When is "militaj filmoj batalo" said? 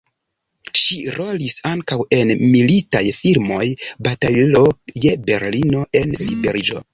2.55-4.63